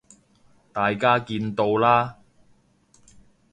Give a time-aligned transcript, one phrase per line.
[0.73, 2.17] 大家見到啦